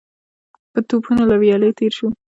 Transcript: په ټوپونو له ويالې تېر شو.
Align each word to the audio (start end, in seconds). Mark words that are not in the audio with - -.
په 0.71 0.79
ټوپونو 0.87 1.23
له 1.31 1.35
ويالې 1.41 1.69
تېر 1.77 1.91
شو. 1.97 2.07